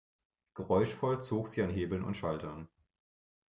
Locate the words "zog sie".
1.21-1.61